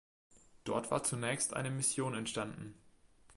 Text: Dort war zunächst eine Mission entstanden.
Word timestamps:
Dort 0.63 0.89
war 0.89 1.03
zunächst 1.03 1.53
eine 1.53 1.69
Mission 1.69 2.15
entstanden. 2.15 2.73